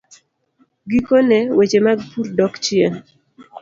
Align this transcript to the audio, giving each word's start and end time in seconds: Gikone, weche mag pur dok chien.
Gikone, 0.91 1.37
weche 1.57 1.79
mag 1.85 1.99
pur 2.11 2.27
dok 2.37 2.53
chien. 2.63 2.93